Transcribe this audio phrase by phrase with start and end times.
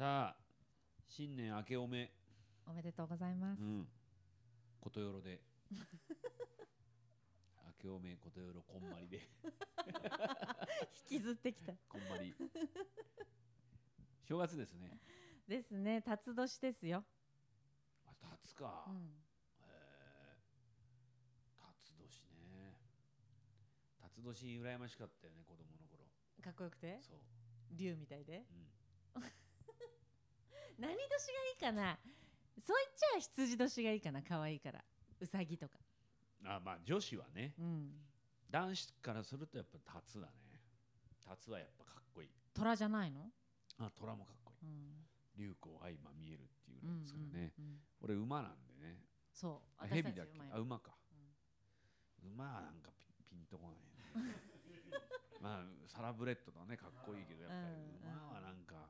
[0.00, 0.36] さあ
[1.10, 2.10] 新年明けおめ。
[2.66, 3.62] おめでとうございます。
[3.62, 3.86] うん。
[4.80, 5.42] ことよろで。
[7.66, 9.28] 明けおめことよろこんまりで。
[11.12, 11.74] 引きずってきた。
[11.86, 12.34] こんまり。
[14.24, 14.98] 正月ですね。
[15.46, 17.04] ですね、辰年ですよ。
[18.06, 20.40] あ辰か、うん、へえ。
[21.58, 22.74] 辰年ね。
[23.98, 26.08] 辰年羨ましかったよね子供の頃。
[26.40, 27.12] かっこよくて、そ
[27.72, 28.38] 竜みたいで。
[28.50, 28.54] う、。
[28.54, 28.79] うん、
[30.78, 31.98] 何年がいいかな？
[32.58, 34.84] そう言っちゃ羊年がいいかな、可愛いから。
[35.20, 35.78] うさぎとか。
[36.44, 38.00] あまあ女子はねうん。
[38.50, 40.32] 男子からするとやっぱ辰だね
[41.24, 43.30] 辰はやっぱかっこいい虎じゃないの？
[43.78, 45.06] あ虎もかっこいいうん。
[45.36, 48.98] 龍子相まみえるっていうぐらいですからね、うんうんうん俺馬なんでね
[49.32, 49.82] そう。
[49.84, 50.40] あ蛇だっけ？
[50.50, 50.96] あ馬か、
[52.22, 54.34] 馬はなんかピピンとこないね
[55.40, 58.88] まあサラブレッドとねかっこいいけどやっぱりうん馬はなんか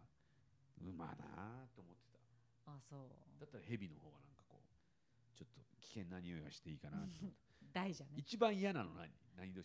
[2.81, 3.41] あ、そう。
[3.41, 7.33] だったら蛇の方がなんかこうちょっと危険な匂いがしていいかなと思っ
[7.73, 8.13] た大じゃね。
[8.17, 9.11] 一番嫌なの何？
[9.37, 9.65] 何年？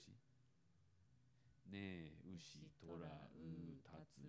[1.71, 3.01] ねえ牛虎う
[3.83, 4.21] たつ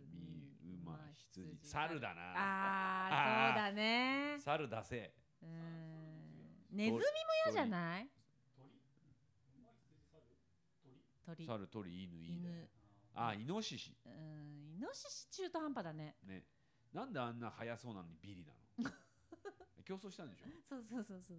[0.64, 4.38] み馬羊猿だなああそうだね。
[4.40, 5.50] 猿出せうん。
[6.72, 7.02] ネズミも
[7.46, 8.08] 嫌じゃない？
[11.26, 11.44] 鳥。
[11.44, 12.68] 猿鳥犬いいね犬。
[13.14, 14.74] あイノシシうん。
[14.76, 16.16] イノシシ中途半端だね。
[16.24, 16.44] ね
[16.92, 18.58] なんであんな速そうなのにビリなの？
[19.84, 20.46] 競争したんでしょ？
[20.62, 21.38] そうそうそうそう。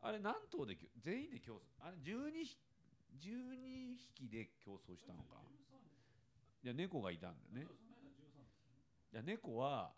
[0.00, 1.60] あれ何頭で全員で競争？
[1.80, 2.58] あれ12匹
[3.18, 5.36] 12匹で競争したのか。
[6.64, 7.66] いや猫がいたんだよね。
[9.12, 9.94] いや猫は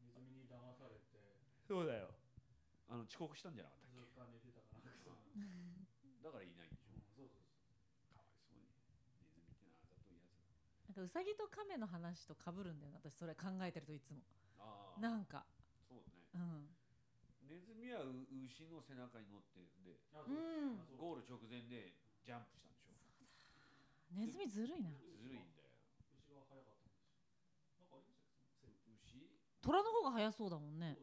[0.00, 1.18] ネズミに騙されて。
[1.66, 2.14] そうだよ。
[2.88, 5.40] あの遅刻したんじゃなかったっけ？
[6.22, 6.98] だからいないんでしょ？
[7.14, 7.42] そうそう
[8.14, 8.66] かわいそうに。
[9.26, 14.20] ネズミってのはあざといやつなんかウサギとカメの話と被るんだよな私それ考えてるといつも。
[14.58, 15.46] だああなんか。
[15.56, 15.59] そ
[16.34, 16.76] うん。
[17.48, 20.30] ネズミはう牛の背中に乗ってであう。
[20.30, 20.86] ん。
[20.96, 21.94] ゴール直前で
[22.24, 23.26] ジャンプしたんでしょ。
[24.10, 24.90] ネズミずるいな。
[24.90, 25.70] ずるいんだよ。
[26.18, 27.18] 牛が早かったんですよ。
[27.78, 28.68] なんかありましたっけ？
[29.02, 30.96] 牛虎の方が速そうだもんね。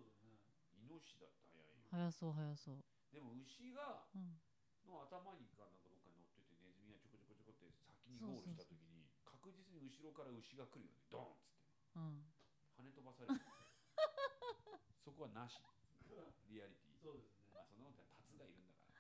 [0.75, 1.87] イノシシだって早いよ。
[1.91, 4.39] 速そう速そでも牛がううん。
[4.85, 11.03] の頭にかなんかどっかに乗っててネズミがちょこちょこちょこって先にゴールした時に確実に後ろから牛が来るよね。
[11.11, 11.67] ドーンっつって。
[11.95, 12.23] うん。
[12.77, 13.41] 跳ね飛ばされる
[15.07, 15.63] そこはなし。
[16.49, 16.99] リアリティ。
[17.01, 17.47] そうですね。
[17.53, 18.99] まあそんなことはタツがいるんだから。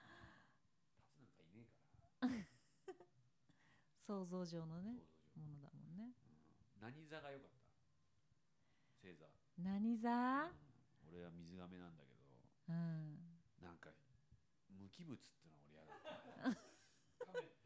[0.95, 2.29] タツなんかいねえから。
[4.07, 5.03] 想像上のね
[5.35, 6.13] ものだもんね。
[6.79, 7.57] 何座が良かった？
[9.01, 10.09] 星座、何座？
[10.09, 11.09] うん。
[11.09, 12.23] 俺は水亀なんだけど。
[12.69, 13.19] うん。
[13.59, 13.89] なんか
[14.69, 16.57] 無機物ってのは俺嫌だった、て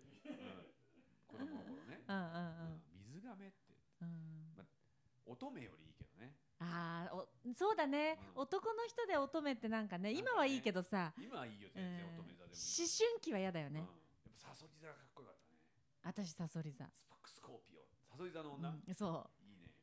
[0.09, 0.65] 見うん。
[1.27, 2.83] 子供の頃ね、うんうんうん。
[2.93, 3.77] 水亀って。
[4.01, 4.07] うん。
[4.57, 4.67] うん
[5.25, 5.90] 乙女より
[6.61, 8.19] ああおそうだね。
[8.35, 8.41] うん。
[8.43, 11.11] 男の人で乙女ってなんかね今はいいけどさ。
[11.17, 11.81] 今はいいようん。
[11.81, 13.79] 全然乙女座でも思春期は嫌だよね。
[13.79, 15.57] うん、やっぱサソリ座がかっこよかったね。
[16.03, 16.85] 私サソリ座。
[16.85, 19.73] スパクスコーピオンサソリ座の女、うんそいいね。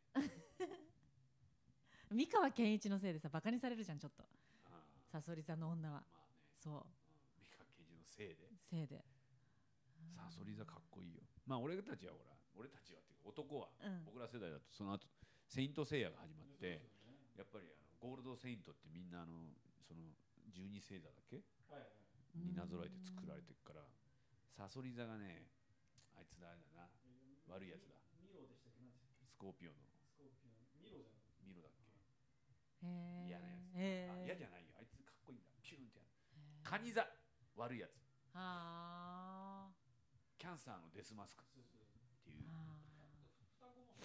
[2.11, 4.23] う 三河健一のせいでさバカにされるじゃんちょっと。
[4.67, 5.11] あー。
[5.11, 6.05] サソリ座の女は。
[6.13, 6.39] まあね。
[6.63, 6.75] そう。
[6.75, 6.79] ん。
[7.43, 8.47] 三河刑事のせいで。
[8.47, 9.05] うせいで。
[10.15, 11.23] サソリ座かっこいいよ。
[11.45, 14.05] まあ俺たちはほら俺たちはっていうか男は、うん。
[14.05, 15.09] 僕ら世代だとその後
[15.49, 16.81] セイントセイヤが始まって
[17.37, 19.33] やっぱりあのゴールドセイントってみんなあの
[19.81, 20.03] その
[20.53, 21.43] 十二星座だっけ
[22.37, 23.81] になぞらえて作られてるから
[24.53, 25.49] サソリ座がね
[26.15, 26.89] あいつだあれだな
[27.49, 27.97] 悪いやつだ。
[29.25, 29.77] スコーピオの。
[31.47, 32.87] ミロだっけ。
[33.27, 33.73] 嫌なやつ、
[34.27, 34.75] 嫌じえゃないよ。
[34.77, 35.49] あいつかっこいいんだ。
[35.63, 36.11] ピューンってやる。
[36.63, 37.09] カニ座。
[37.57, 37.97] 悪いやつ。
[38.35, 39.71] あ
[40.37, 41.43] キャンサーのデスマスク。
[41.43, 41.81] っそうそう
[42.25, 42.77] ていうーあ
[43.57, 43.97] 双子も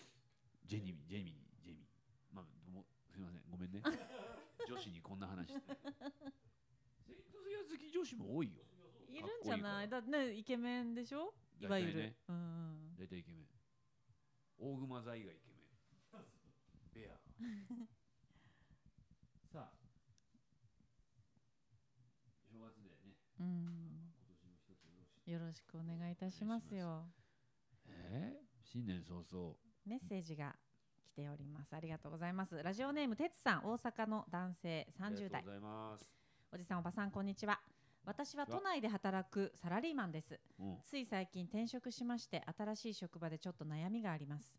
[0.65, 1.79] ジェニミジェミニジェミ。
[1.81, 1.87] ニ
[2.31, 3.41] まあどうもすみません。
[3.49, 3.81] ごめんね。
[4.67, 5.61] 女子にこんな話して。
[7.05, 8.63] セイントセイヤ好き女子も多いよ。
[9.09, 9.89] ーいるんじゃない？
[9.89, 11.33] だってねイケメンでしょ？
[11.59, 12.39] いわゆる、うんう
[12.93, 12.95] ん。
[12.97, 13.47] 大体イケメン。
[14.57, 15.63] 大熊座以外イケメン。
[16.93, 17.19] ベア。
[19.51, 19.77] さあ。
[22.51, 23.15] 正月でね。
[23.39, 24.13] うん。
[25.25, 25.77] よろしく。
[25.77, 27.11] お願いいたしますよ。
[27.87, 30.55] えー、新年早々メッセージが
[31.03, 31.75] 来ております。
[31.75, 32.61] ありがとうございます。
[32.61, 35.43] ラジオネームてつさん大阪の男性30代。
[36.51, 37.59] おじさんおばさんこんにちは。
[38.05, 40.39] 私は都内で働くサラリーマンです。
[40.59, 44.53] うん、つい最近転職しまして新しい職場でちょっと悩みがあります。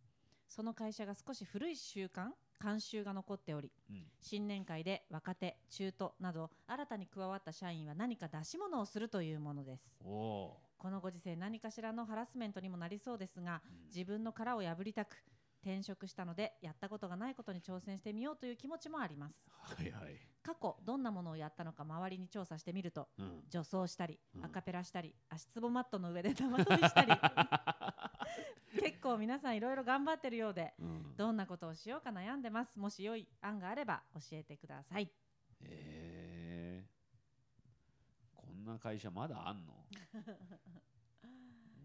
[0.49, 2.29] その会社が少し古い習慣
[2.61, 4.05] 慣習が残っておりうん。
[4.21, 9.83] 新年会で若手中途など新たに加わった社員は何か出し物をするというものです
[10.85, 15.17] このご時世何かしらのハラスメントにもなりそうですが、自分の殻を破りたく
[15.63, 19.43] 転職したのでやったことがないことに挑戦してみようという気持ちもあります。
[19.63, 24.45] はいはい、過去どんなものをやったのか周りに調査してみるとうん、女装したり、うん。
[24.45, 27.13] アカペラしたり足つぼマットの上で縄跳びしたり。
[28.79, 31.17] 結構皆さんいろいろ頑張ってるようでうん。
[31.17, 32.79] どんなことをしようか悩んでます。
[32.79, 35.11] もし良い案があれば教えてください。
[35.63, 36.04] えー、
[38.75, 39.87] な会社まだあんの？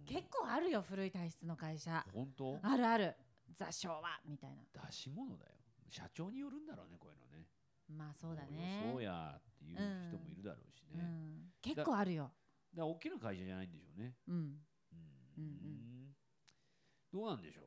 [0.05, 2.03] 結構あるよ古い体質の会社。
[2.13, 2.59] 本当？
[2.63, 3.15] あるある。
[3.53, 4.63] ザ昭和みたいな。
[4.87, 5.51] 出し物だよ。
[5.89, 7.47] 社長によるんだろうねこういうのね。
[7.87, 12.31] まあそうだもねよそうやっていう人もいるだろうしうね、ん、結構あるよ。
[12.75, 14.15] だ大きな会社じゃないんでしょうね。
[14.27, 14.63] うんうん。
[15.37, 15.43] うん。
[15.43, 16.15] うん。
[17.11, 17.65] どうなんでしょう？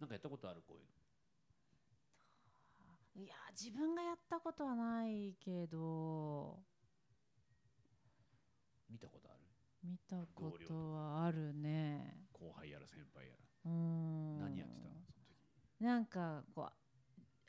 [0.00, 0.92] なんかやったことあるこういうの？
[3.24, 6.62] いや自分がやったことはないけど
[8.90, 9.40] 見たことある？
[9.84, 12.26] 見たことはあるね。
[12.32, 13.70] 後輩やら先輩やら。
[13.70, 14.40] うーん。
[14.40, 14.94] 何やってたその
[15.78, 15.84] 時。
[15.84, 16.72] なんかこう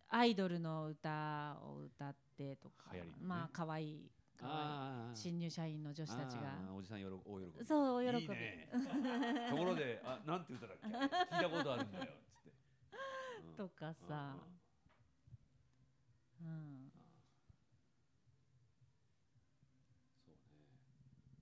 [0.09, 3.23] アイドルの歌を歌ってとか、流行りのね。
[3.25, 5.15] まあ可愛い可愛い。
[5.15, 6.73] 新入社員の女子たちが。
[6.75, 8.69] おじさんよろ大喜びそうお喜びいいね。
[9.49, 10.87] ところであなんて歌だっけ？
[10.87, 10.99] 聞い
[11.41, 12.51] たことあるんだよつって、
[13.47, 13.55] うん。
[13.57, 14.37] とかさ、
[16.39, 16.91] うん、
[20.23, 20.69] そうね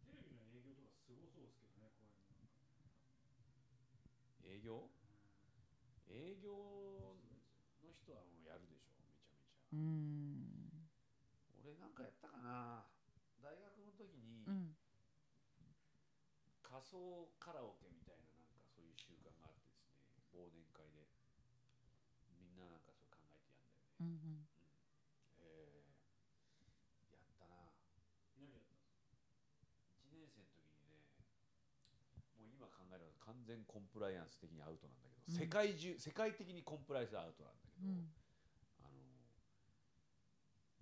[0.01, 2.55] テレビの営業とかすごそうですけどね、こういうのなんか。
[4.47, 4.89] 営業？
[6.07, 6.51] 営業
[7.83, 10.89] の人はもうやるでしょめちゃめちゃ、うん。
[11.63, 12.85] 俺なんかやったかな。
[13.41, 14.75] 大学の時にうん。
[16.63, 20.03] 仮想カラオケみたいななんかそういう習慣があってですね
[20.33, 21.07] 忘年会で
[22.27, 24.47] みんななんかそう考えてやんだよね、うんうん
[25.37, 25.95] えー
[27.11, 27.71] やったな
[28.37, 29.05] 何やったんですか
[29.99, 31.09] 1年生の時にね
[32.37, 35.39] もう今考えれば完全コンプライアンス的にアウトなんだけど、うん。
[35.39, 38.13] 世界中世界的にコンプライアンスアウトなんだけど、うん。
[38.81, 38.87] あ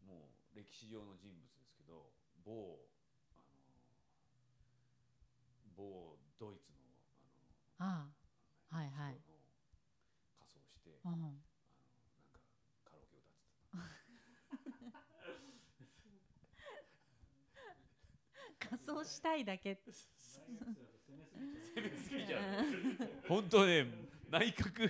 [0.07, 2.11] のもう歴史上の人物ですけど
[2.45, 2.85] 某
[3.35, 3.57] あの
[5.75, 6.77] 某ドイツの
[7.79, 8.07] あ
[8.69, 9.19] あのはいはい。
[10.39, 11.33] 仮装して、あ、うん、あのなん
[12.31, 12.39] か
[12.83, 13.77] カラオケ歌ってた。
[18.69, 19.75] 仮装したいだけ
[23.27, 23.87] 本当ね
[24.29, 24.89] 内角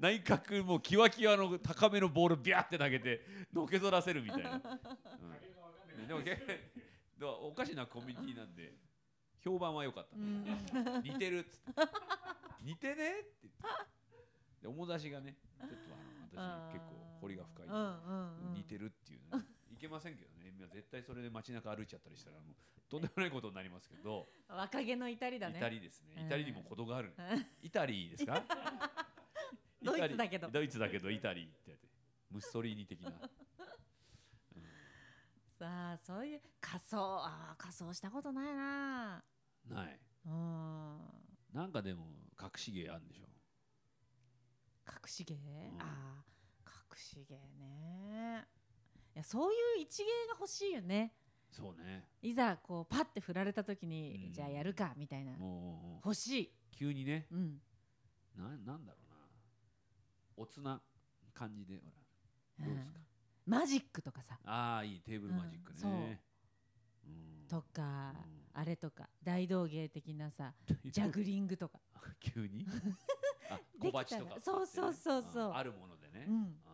[0.00, 6.06] 内角もうキワキワの高めのボールビャーって投げてのけぞらせるみたいな、うん。
[6.06, 6.36] でもけ
[7.18, 8.72] でもおかしなコミュニティなんで
[9.40, 10.16] 評判は良かった。
[10.16, 11.02] うね、ん。
[11.02, 11.72] 似てるっつって。
[12.62, 13.62] 似てねって言って。
[14.62, 15.76] で友達がねちょっと
[16.36, 17.66] あの私結構彫りが深い。
[17.66, 18.54] んでうんうんうん。
[18.54, 22.54] 似てるっていうねいけませんけどね今絶対それで街中歩いちゃったりしたらもう
[22.90, 25.58] とんでもないことになりますけど、若気の至りだね。
[25.58, 26.14] イタリですね。
[26.18, 26.26] うん。
[26.26, 27.14] イタリにも程がある、
[27.62, 28.42] イタリーですか？
[29.82, 30.48] ドイツだけど。
[30.50, 31.86] ドイツだけどイタリーってやって。
[32.30, 33.10] ムッソリーニ的な、
[35.58, 36.98] さあそういう仮装。
[37.24, 39.24] あー仮装したことないな。
[39.68, 40.00] うんない。
[40.26, 40.98] うん。
[41.52, 42.06] なんかでも
[42.40, 43.28] 隠し芸あるんでしょ？
[44.90, 45.82] 隠し芸、ん。
[45.82, 46.22] あ
[46.64, 48.46] あ隠し芸ね。
[48.56, 48.57] い
[49.18, 51.12] やそういう一芸が欲しいよね。
[51.50, 52.04] そうね。
[52.22, 54.32] いざこうパッて振られた時に、うん。
[54.32, 55.32] じゃあやるかみたいな。
[56.04, 56.52] 欲しい。
[56.70, 57.26] 急にね。
[57.30, 57.60] うん。
[58.36, 59.16] ななんだろうな。
[60.36, 60.80] おつな
[61.34, 62.66] 感じでほら。
[62.66, 63.00] どうですか、
[63.46, 64.38] マジックとかさ。
[64.44, 66.20] ああいいテーブルマジックね、
[67.06, 68.60] うんとか、うん。
[68.60, 70.52] あれとか大道芸的なさ
[70.84, 71.78] ジャグリングとか、
[72.20, 72.66] 急に？
[73.50, 74.04] あできたら。
[74.04, 75.50] 小鉢とかそうそうそうそう。
[75.52, 76.67] ああるものでね、うん、あ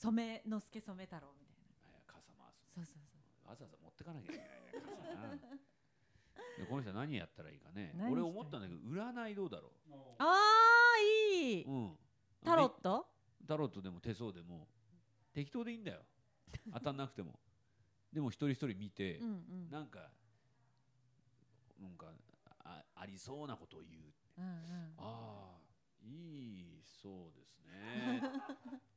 [0.00, 3.50] 染めのすけ染め太郎みたいーはい傘回すなそうそうそう。
[3.50, 4.72] わざわざ持ってかなきゃいけないね。
[4.78, 5.34] 傘な。
[6.58, 7.94] でこの人は何やったらいいかね。
[8.10, 10.22] 俺思ったんだけど占いどうだろもう。
[10.22, 10.98] ああ
[11.42, 11.98] いい、う、うん、
[12.44, 13.06] タロット？
[13.46, 14.68] タロットでも手相でも
[15.32, 16.02] 適当でいいんだよ。
[16.72, 17.38] 当たんなくても。
[18.12, 19.32] でも一人一人見て、うんう
[19.66, 19.70] ん。
[19.70, 20.10] なんか
[21.80, 22.06] なんか
[22.64, 24.02] あありそうなことを言う。
[24.38, 24.94] うんうん。
[24.98, 25.58] ああ
[26.02, 28.22] いいそうですね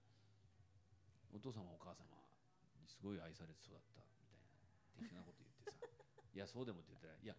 [1.34, 2.06] お父様お母様
[2.80, 4.44] にすごい愛されて育ったみたいな
[4.98, 5.88] 適当なこと言ってさ
[6.34, 7.26] いやそうでもって言ったらい。
[7.26, 7.36] や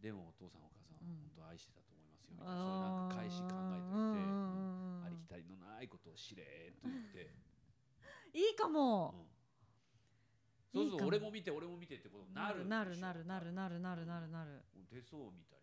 [0.00, 1.20] でもお父さんお母さんはうん。
[1.20, 3.58] 本当愛してたと思いますよみたいな、そういうなんか返し考えといて、
[3.90, 7.34] うんありきたりのないことをしれーっと言って、
[8.32, 8.72] いいかうん。
[8.72, 9.28] も、
[10.72, 11.06] そうするといいかも。
[11.08, 14.64] 俺も見て俺も見てってことになるなるなるなるなるなるなるなる。
[14.88, 15.62] 手相を見たり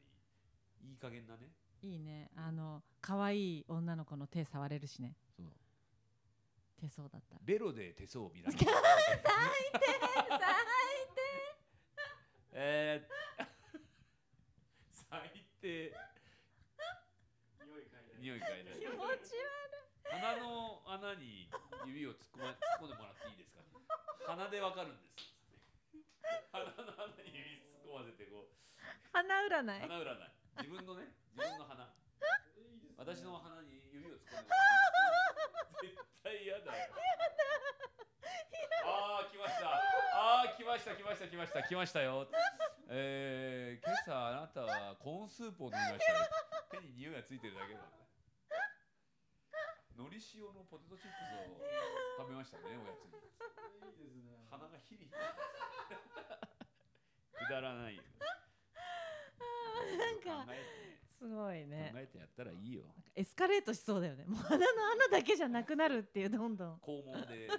[0.90, 1.52] いい加減なね。
[1.82, 2.30] いいね。
[2.36, 5.16] あの可愛い女の子の手触れるしね。
[5.36, 5.48] そう
[6.80, 7.36] 手相だった。
[7.36, 8.60] らベロで手相を見られる。
[8.66, 8.72] 最
[12.60, 13.46] えー、
[15.10, 15.94] 最低。
[17.60, 18.18] 匂い嗅いで。
[18.18, 19.38] 匂いいかいない気持ち
[20.10, 21.50] 鼻の穴に
[21.86, 23.70] 指を突っ込,、ま、突っ込んでもらっていいですか、ね、
[24.26, 25.14] 鼻でわかるんです
[26.52, 28.58] 鼻の穴に指突っ込ませてこう
[29.14, 31.94] 鼻占い鼻占い自分のね自分の鼻
[32.98, 36.90] 私の鼻に指を突っ込んで絶対嫌だよ。
[38.86, 39.70] ああ来ました。
[39.70, 42.28] ああ来ました来ました来ました来ましたよ。
[42.90, 46.20] えー、今朝あなたはコーンスープを飲みましたね
[46.72, 47.84] 手に匂いがついてるだけだ
[49.98, 51.60] のり塩のポテトチップスを
[52.18, 53.12] 食べましたねおやつに。
[53.12, 54.40] いいですね。
[54.50, 55.20] 鼻がヒリヒリ
[57.46, 58.04] くだらないよ
[59.98, 60.48] なんか
[61.20, 61.90] すごいてね。
[61.94, 62.84] 考えてやったらいいよ。
[63.16, 64.26] エスカレートしそうだよね。
[64.26, 66.78] もう鼻の穴だけじゃなくなるっていうどんどん。
[66.78, 67.50] 肛門で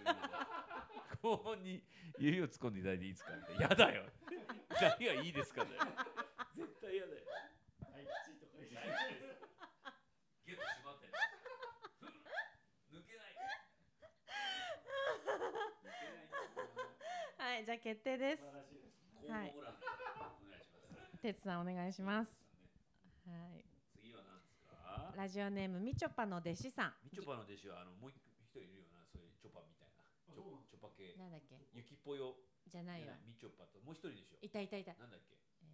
[1.22, 1.82] 肛門に
[2.18, 3.32] 指を突っ込んでいただいていいですか？
[3.32, 4.04] ってやだよ。
[4.80, 5.70] 何がいいですかね
[6.56, 7.18] 絶対やだよ。
[7.92, 8.76] はいきちっと書いて
[10.46, 11.06] ギュッと締まって。
[11.08, 11.12] る。
[12.92, 13.34] 抜けない。
[17.38, 18.42] はいじゃあ決定です。
[18.44, 18.64] 素晴ら
[19.48, 19.54] しい
[21.20, 22.48] 哲さんお願いします
[23.28, 23.64] はい。
[23.92, 25.12] 次は何ですか？
[25.16, 26.94] ラジオネームみちょぱの弟子さん。
[27.04, 28.16] みちょぱの弟子はあのもう一
[28.52, 30.04] 人いるよなそういうチョパみたいな。
[30.25, 31.14] チョそうなのチョパ系。
[31.16, 31.56] なんだっけ？
[31.75, 32.37] ゆきぽよ。
[32.68, 33.80] じゃないよみちょぱと。
[33.80, 34.38] もう一人でしょ。
[34.42, 34.94] いたいたいた。
[34.94, 35.37] なんだっけ？
[35.62, 35.64] え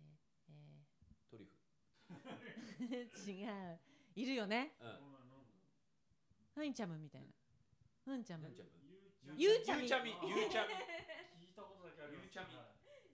[0.50, 0.84] ーえ
[1.30, 1.64] トリュフー。
[3.30, 3.44] 違
[3.74, 3.80] う。
[4.14, 4.74] いるよね？
[4.80, 6.72] うん。
[6.74, 7.28] ちゃむみたいな。
[8.04, 8.48] ふんちゃむ。
[9.36, 9.82] ゆうちゃみ。
[9.82, 10.10] ゆうちゃみ。
[10.22, 10.74] ゆうちゃみ。
[11.40, 12.66] 聞いたことだけありますゆうちゃみはい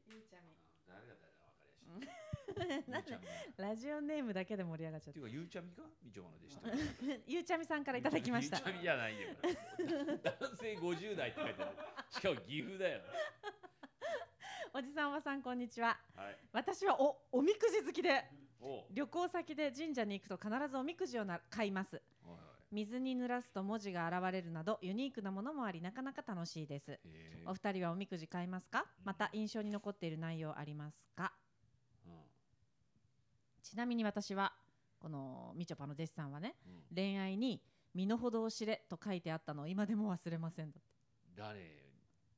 [0.06, 0.56] ゆうちゃみ
[0.86, 1.46] 誰が誰だ
[1.86, 2.49] 分かりやし
[2.88, 3.18] なんで
[3.56, 8.56] ラジオネームだけで盛り上がっちゃっていうかゆうちゃみかみちょぱの弟子とゆうちゃみさんからいただきました。
[8.58, 9.28] ゆうちゃみじゃないよ。
[10.22, 11.76] 男性50代って書いてある。
[12.10, 13.00] しかも岐阜だよ。
[14.72, 15.98] おじさんおばさんこんにちは。
[16.14, 16.38] はい。
[16.52, 18.24] 私はおおみくじ好きで
[18.92, 22.00] 旅行先で神社に行くと必ずおみくじをな買います。
[22.70, 27.00] 水に濡らすと文字が現れるなどユニークなものもありなかなか楽しいです。
[27.44, 28.86] お二人はおみくじ買いますか？
[29.02, 31.32] また印象に残っている内容ありますか？
[31.34, 31.49] うん
[33.62, 34.52] ちなみに私は
[34.98, 36.94] このみちょぱの弟子さんはねうん。
[36.94, 37.62] 恋愛に
[37.94, 40.82] 身の程を知れと書いてあったのを今でも忘れませんだっ
[41.36, 41.58] 誰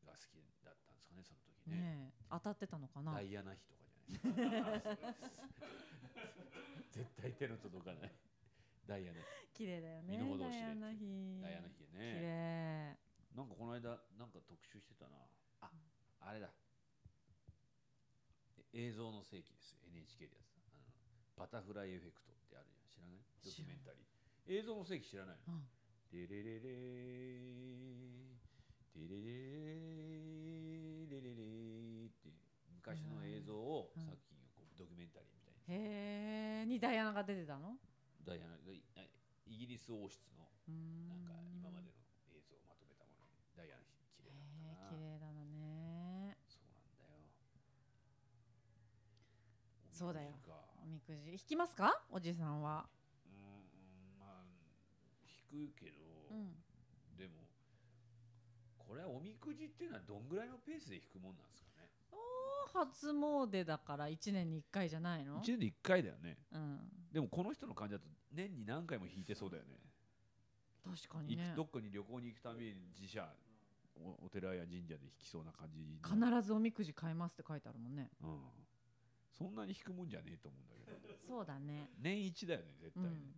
[0.06, 1.76] が好きだったんですかねその時てね。
[1.76, 2.12] ねえ。
[2.30, 3.12] 当たってたのかな？
[3.14, 4.82] ダイアナ妃とかじゃない
[6.92, 8.12] 絶対手の届かない。
[8.86, 9.20] ダイアナ
[9.54, 11.40] 綺麗だよね身の程を知れダイアナ妃。
[11.42, 12.98] ダイアナ妃綺ね麗。
[13.36, 15.16] なんかこの間なんか特集してたな。
[15.60, 15.70] あ
[16.20, 16.50] あれだ。
[18.56, 19.72] え映像の世紀です。
[19.72, 20.51] よ NHK でやつ
[21.42, 22.86] バタフライエフェクトってあるじゃん。
[22.86, 23.26] 知らない？
[23.42, 24.06] ドキュメンタリー。
[24.46, 25.58] 映像の世紀知らないの。
[25.58, 25.66] うん。
[26.14, 26.70] デレレレ
[28.94, 29.26] デレレ
[31.10, 32.30] レレレレって
[32.78, 37.74] 昔の映像を、うん作品をこうドキュメンタリーみたいにへえにダイアナが出てたの
[38.24, 40.46] ダイアナイギリス王室の
[41.08, 41.98] なんか今までの
[42.30, 43.82] 映像をまとめたものにダイアナ
[44.14, 47.26] 綺麗だったな綺麗だなねそうなんだよ
[49.90, 50.30] そうだよ
[51.02, 52.86] くじ引きますかおじさんは。
[53.26, 54.44] うーんまあ
[55.52, 55.98] 引くけど、
[56.30, 56.54] うん。
[57.16, 57.48] でも
[58.78, 61.88] これはおみくじっていうのはどんぐらいのペースで引くもんなんですかね？
[62.72, 66.38] 初詣だから1年に1回じゃないの？1年で1回だよね。
[66.52, 66.78] うん。
[67.12, 69.76] でもこの人の感じだと年に何回も引いてそうだよね。
[70.84, 71.52] 確かにね。
[71.54, 73.28] どっかに旅行に行くために自社
[73.94, 78.10] おお寺や神社で引きそうな感じの必ずおみくじ買いますって書いてあるもんね。
[78.22, 78.40] うん、
[79.32, 81.16] そんなに引くもんじゃねえと思うんだけど。
[81.26, 81.90] そうだね。
[81.98, 83.34] 年一だよね絶対ね、うん。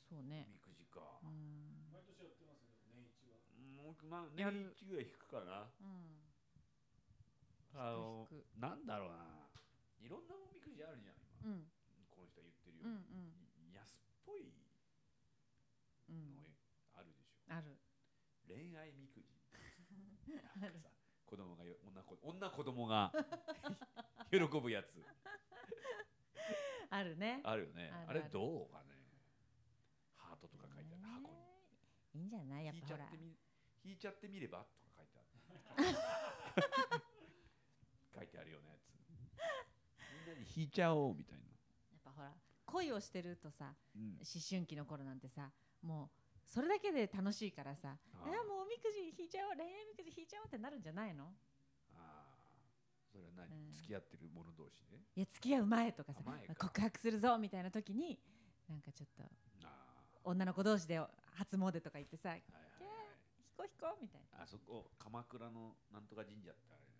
[0.00, 0.48] そうおね。
[0.50, 1.20] みくじか。
[1.22, 1.90] うん。
[1.92, 3.38] 毎年やってますね年一は。
[3.82, 5.70] もうまあ年一ぐらい引くかな。
[5.80, 6.32] うん。
[7.74, 9.48] あのなんだろうな。
[10.00, 11.70] いろんなおみくじあるじゃん今、うん。
[12.10, 13.32] この人は言ってるようんううん。
[13.64, 14.52] に、安っぽい
[16.08, 16.34] うん。
[16.34, 16.42] の
[16.92, 17.78] あるでしょ、ある。
[18.46, 19.32] 恋愛みくじ。
[20.60, 20.91] なんかさ
[21.32, 23.10] 子供がよ女子女子供が
[24.30, 25.02] 喜ぶやつ。
[26.90, 27.40] あるね。
[27.42, 27.90] あるよね。
[28.06, 28.90] あれどうかね。
[30.14, 31.02] ハートとか書いてある。
[31.02, 31.38] 箱に。
[31.38, 31.40] ね
[32.12, 32.66] いいんじゃない？
[32.66, 33.08] やっぱほら。
[33.82, 35.86] 引いちゃってみればとか書いてある。
[38.14, 38.92] 書いてあるようなやつ。
[40.26, 42.36] みんなに引いちゃおうみたいな、やっぱほら
[42.66, 44.02] 恋をしてるとさうん。
[44.16, 46.21] 思春期の頃なんてさもう
[46.52, 47.96] それだけで楽しいからさ。
[47.96, 51.32] ああーもうおみくじ引いちゃおう恋愛みくじ引いちゃおうってなるんじゃないの？
[51.96, 53.08] あー。
[53.08, 53.72] それは何、うん。
[53.72, 56.20] 付き合ってる者同士でいや付き合う前とかさ
[56.58, 58.20] 告白するぞみたいな時に
[58.68, 59.24] なんかちょっと
[59.64, 61.00] あ女の子同士で
[61.40, 63.08] 初詣とか行ってさーはいはいはい。
[63.40, 64.44] 引こう引こうみたいな。
[64.44, 66.92] あそこ鎌倉のなんとか神社ってあれか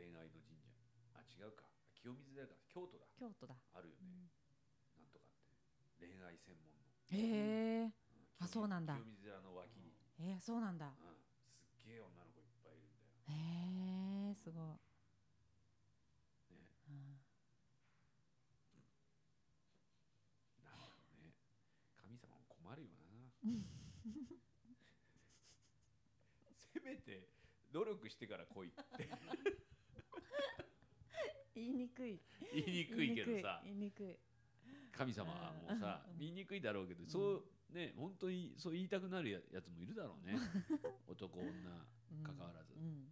[0.00, 0.72] 恋愛の神社。
[1.12, 1.68] あ違うか。
[1.92, 2.54] 清水寺か。
[2.72, 3.04] 京都だ。
[3.18, 4.30] 京都だ、あるよね、うん
[4.96, 5.34] なんとかっ
[5.98, 6.06] て。
[6.06, 7.92] 恋愛専門の、へえうん
[8.40, 8.94] あそうなんだ。
[8.94, 10.86] 清水寺の脇に、えー、そうなんだ。
[10.86, 10.92] うん、
[11.50, 14.64] すっげえ女の子いっぱいいるんだよ、へえすごい、
[16.54, 17.18] ね、うん。
[20.62, 21.34] なんだろうね
[22.00, 23.08] 神様も困るよな。
[26.54, 27.28] せめて
[27.72, 29.08] 努力してから来いって。
[31.54, 32.20] 言いにくい。
[32.54, 33.60] 言いにくいけどさ。
[33.64, 34.16] 言いにくい。
[34.92, 36.18] 神様はもうさうん。
[36.18, 40.36] 言いにくいだろうけどそうね本当にそう言いたくなるややつもいるだろうね。
[41.08, 42.74] 男女うん関わらず。
[42.74, 43.08] うん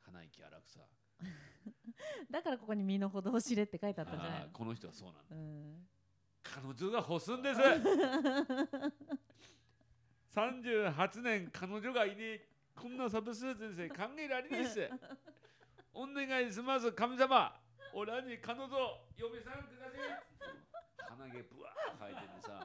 [0.00, 0.80] 花息荒くさ。
[2.30, 5.36] だからここに身の程を知れって書いてあったんじゃないこの人はそうなんだ。
[5.36, 5.88] うん。
[6.42, 7.60] 彼女が欲すんです。
[10.34, 12.48] 38年彼女がいねえ。
[12.74, 14.90] こんなサブスーツ先生考えられねえっす。
[15.92, 17.62] お願いします神様。
[17.94, 18.72] 俺らに彼女
[19.18, 20.24] 嫁さんください
[21.12, 22.64] 鼻毛ぶわー生えててさ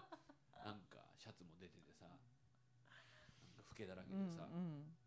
[0.63, 4.97] なんかシャツも出ててさなんか老けだらけうんでさ、うん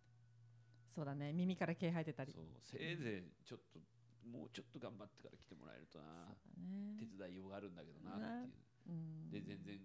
[0.90, 1.32] そうだね。
[1.32, 2.32] 耳から毛生えてたり。
[2.34, 2.44] そう。
[2.60, 3.78] せいぜいちょっと
[4.26, 6.34] もうちょっと頑張ってから来てもらえるとな。
[6.34, 6.98] そうだね。
[6.98, 8.58] 手伝いようがあるんだけどなって
[8.90, 8.90] いう。
[8.90, 9.30] うん。
[9.30, 9.78] で全然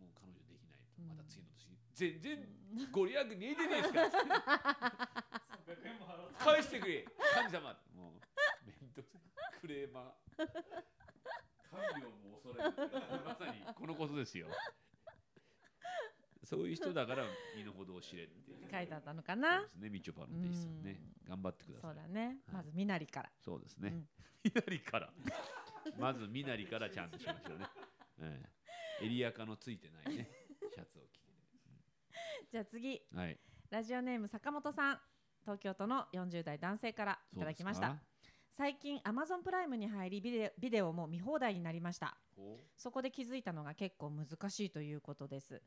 [0.00, 1.68] もう彼女できないと、うんまた次の年。
[1.68, 2.48] に全然
[2.92, 4.00] ご利益ねえでねえですか。
[5.68, 7.04] 300円も払って返してくれ。
[7.36, 7.76] 神様。
[7.92, 8.24] もう
[8.64, 9.60] めんどくさい。
[9.60, 10.48] クレーマー。
[11.68, 12.72] 神をも恐れる。
[13.20, 14.48] まさにこのことですよ
[16.48, 17.24] そういう人だから
[17.56, 18.32] 身の程を知れって
[18.72, 24.08] 書いてあったのかそうなですねみちょぱの弟子さんね頑張ってくださいそうだねはいまず身なりからそうですねうん。
[24.44, 25.10] みなりから。
[25.98, 27.66] まずみなりからちゃんとしましょうね。
[28.20, 28.40] え
[29.02, 30.28] えエリアカのついてないね。
[30.74, 31.32] シャツを着て
[32.50, 33.00] じゃあ次ね。
[33.14, 33.38] はい。
[33.70, 35.00] ラジオネーム坂本さん
[35.42, 37.96] 東京都の40代男性からいただきました。
[38.58, 42.16] 最近 Amazon プライムに入りビデオビデオも見放題になりました。
[42.36, 45.62] ほそこで気づいたのが結構難しいということです。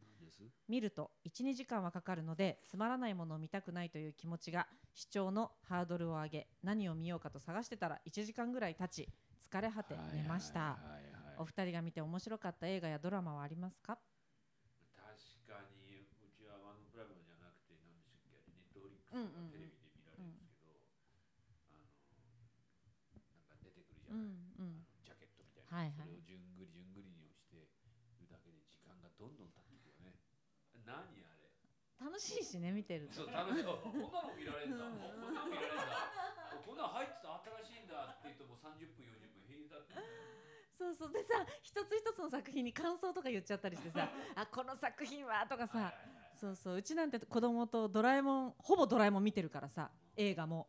[0.68, 9.08] 見ると12時間はかかるのでつまらないものを見たくないという気持ちが視聴のハードルを上げ何を見ようかと探してたら1時間ぐらい経ち
[9.50, 10.78] 疲れ果て寝ました。
[11.38, 13.98] お二人が見て面白かった映画やドラマはありますか？
[15.00, 15.08] 確
[15.48, 19.56] かにうちはアマゾンプライムじゃなくて何でしたっけネットフリックスうんうんうん。
[19.56, 22.46] テレビで見られるんですけど、あの
[23.34, 24.86] なんか出てくるじゃうない、んうん。
[24.86, 26.06] あのジャケットみたいな、はいはい。
[26.06, 30.20] それをじゅんぐりじゅんぐりに押してるだけで時間がどんどん経っていくよね。
[30.86, 31.48] 何あれ？
[32.02, 33.14] 楽しいしね見てると。
[33.14, 33.64] そう楽しい。
[33.64, 34.86] あこんなの見られるんだ。
[34.86, 35.34] こん。
[35.34, 35.86] なの見られるんだ。
[36.66, 39.94] こんなの入ってた新しいんだって言っても30分40分平気だって
[40.74, 41.12] そうそう。
[41.14, 45.94] でさ一つ一つの作品に感想とか言っちゃったりしてさ あこの作品はとかさ。
[46.34, 46.76] そうそう。
[46.78, 50.68] うちなんて子供とドラえもんほぼドラえもん見てるからさ映画も。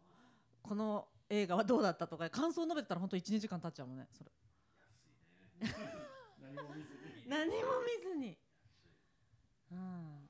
[0.62, 4.30] この映画はどうだったとか感想述べてたら本当12時間経っちゃうもんねそれ。
[6.38, 8.36] 何も見ずに何も見ずに。
[9.70, 10.28] うん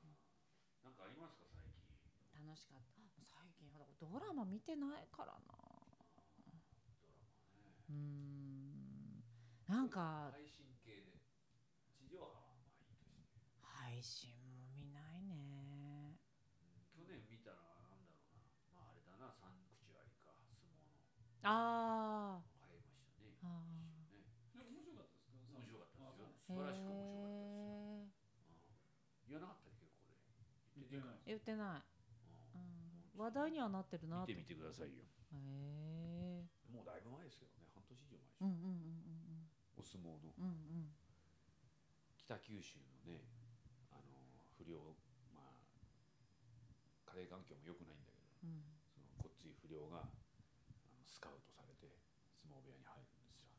[0.81, 0.93] なん。
[0.95, 3.03] かありますか最近楽しかった。
[3.19, 3.67] 最近
[3.99, 5.39] ドラマ見てないからな。
[7.89, 9.23] うん。
[9.67, 10.31] なんか。
[10.31, 11.19] 配信系で。
[11.99, 12.55] 地上波は
[13.59, 16.15] 配信も見ないね
[16.95, 17.57] 去年見たら
[17.91, 18.39] なんだろう
[18.71, 27.59] なまああれだな三口割りか相撲のあ流行りましたねあ一瞬ねいや面白かったですか面白かったですよー素晴らしく面白かったですよ。
[27.59, 28.11] へうん
[29.27, 30.21] 言わなかったっけここで
[30.75, 31.15] 言ってない。
[31.15, 31.81] ー言ってない、
[33.17, 34.27] 話題にはなってるなと。
[34.27, 35.03] 見てみてくださいよ。
[35.31, 38.45] へえもうだいぶ前ですけどね半年以上前でしょ。
[38.45, 40.33] うんうんうんお相撲の。
[40.37, 40.47] うんうん。
[40.47, 40.95] うん
[42.17, 43.25] 北九州のね
[43.91, 44.79] あの不良
[45.33, 48.63] まあ家庭環境も良くないんだけどうん。
[48.95, 50.07] そのこっつい不良が
[51.23, 51.87] カウトされて
[52.43, 53.55] 相撲部屋に入るんですよ、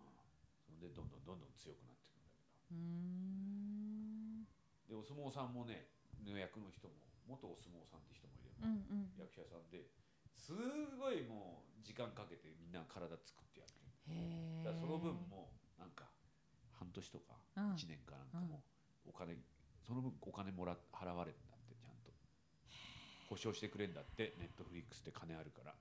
[0.00, 0.16] うん、
[0.64, 2.72] それでどんどんどんどん強くなっていくんだけど。
[2.72, 4.48] うーん。
[4.88, 5.92] でお相撲さんもね
[6.24, 6.96] の役の人も
[7.28, 9.20] 元お相撲さんって人もいれば、うんうん。
[9.20, 9.92] 役者さんで
[10.32, 10.56] す
[10.96, 14.64] ごいもう時間かけてみんな体作ってやってる。
[14.64, 16.08] だその分もなんか
[16.72, 17.76] 半年とかうん。
[17.76, 18.64] 1年かなんかも
[19.04, 19.36] お金、
[19.84, 22.12] その分お金もらっ払われるんだってちゃんと。
[23.28, 25.74] 保証してくれんだってネットフリックスって金あるから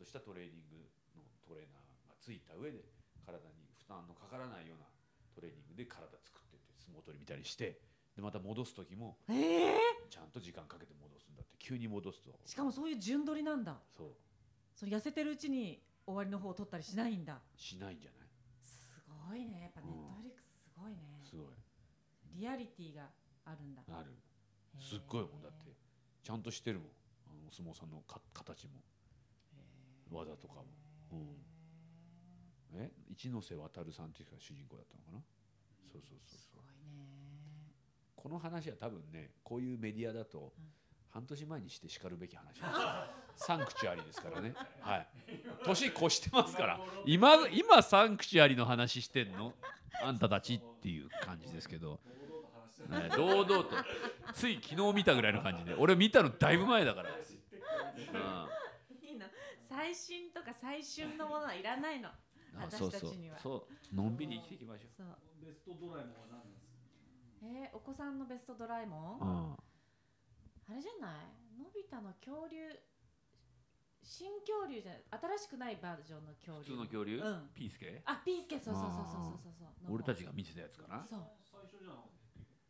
[0.00, 0.80] としたトレーニング
[1.20, 2.80] のトレーナーがついた上で
[3.28, 4.88] 体に負担のかからないような
[5.36, 7.76] トレーニングで体作ってって相撲取りみたいにして
[8.16, 11.52] でまた戻す時もええちゃんと時間かけて戻すんだって。
[11.60, 13.76] 急に戻すとしかもそういう順取りなんだ。
[13.94, 14.08] そう。
[14.74, 17.38] その痩せてるうちに終わりの方を取ったりしないんだ。
[17.54, 18.28] しないんじゃない？
[18.64, 18.90] す
[19.28, 19.60] ごいね。
[19.60, 20.98] やっぱネットフリックスすごいね。
[21.22, 21.46] すごい。
[22.34, 23.12] リアリティが
[23.44, 23.82] あるんだ。
[23.86, 24.10] ある。
[24.80, 25.70] すっごいもんだって。
[26.24, 26.88] ちゃんとしてるもん。
[27.28, 28.80] あのお相撲さんのか形も
[30.10, 30.64] 技とかも。
[31.12, 32.80] うん。
[32.82, 32.90] え？
[33.08, 35.18] 一ノ瀬渡さんっていう人が主人公だったのかな？
[35.92, 36.40] そうそうそうそう。
[36.40, 37.06] すごいね。
[38.14, 40.64] この話は多分ねこういうメディアだとうん。
[41.12, 42.60] 半年前にしてしかるべき話です。
[42.62, 42.68] よ
[43.34, 44.54] サンクチュアリですからね。
[44.80, 45.08] はい。
[45.64, 46.80] 年越してますから。
[47.04, 49.52] 今今サンクチュアリの話してんの？
[50.02, 52.00] あんたたちっていう感じですけど。
[52.88, 53.70] ね堂々と。
[54.34, 55.74] つい昨日見たぐらいの感じで。
[55.74, 58.59] 俺見たのだいぶ前だから、うん
[59.70, 62.08] 最新とか最旬のものはいらないの。
[62.58, 63.38] あ私そうそうたちには。
[63.38, 65.06] そうのんびり生きていきましょそう。
[65.40, 67.46] ベストドラえもんは何ですか？
[67.46, 71.56] えー、お子さんのベストドラえもん、う、うん、あれじゃない？
[71.56, 72.58] のび太の恐竜
[74.02, 75.04] 新恐竜じゃない
[75.38, 76.58] 新しくないバージョンの恐竜。
[76.58, 77.50] 普通の恐竜、うん。
[77.54, 78.02] ピースケ？
[78.04, 78.58] あピースケ。
[78.58, 79.72] そうそうそうそうそうそう。
[79.86, 81.04] そう俺たちが見てたやつかな？
[81.04, 81.30] そう。
[81.44, 81.94] 最初じゃ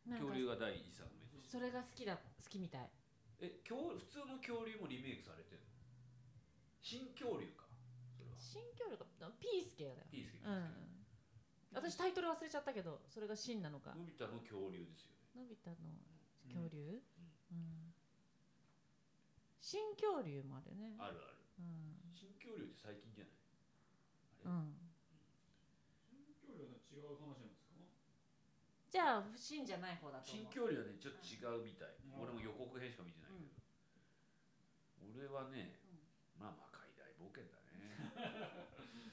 [0.07, 2.91] な恐竜が第一作目それが好きだ好きみたい。
[3.41, 5.70] え恐普通の恐竜もリメイクされてるの？
[6.83, 7.69] 新恐竜か？
[8.17, 8.37] それは。
[8.37, 9.05] 新恐竜か？
[9.39, 10.41] ピースケだよピースケ。
[10.45, 10.97] うん。
[11.73, 13.95] 私タイトル忘れちゃったけどそれが真なのか。
[13.95, 15.45] のび太の恐竜ですよね。
[15.45, 15.77] のび太の
[16.51, 16.99] 恐竜、
[17.53, 17.95] うん。
[19.61, 20.99] 新恐竜もあるね。
[20.99, 21.39] あるある。
[21.61, 21.95] うん。
[22.11, 23.37] 新恐竜って最近じゃない？
[24.51, 24.75] うん。
[26.11, 27.79] 新恐竜はね違う話なんですか？
[28.91, 30.75] じゃあ真じゃない方だと新思う。
[30.75, 32.27] 恐竜はねちょっと違うみたい、うん。
[32.27, 33.55] 俺も予告編しか見てないけど、
[35.15, 35.79] 俺はね、
[36.35, 36.70] まあ